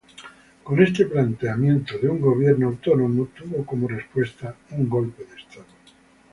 [0.63, 5.67] Con este planteamiento de un gobierno autónomo tuvo como respuesta un golpe de estado.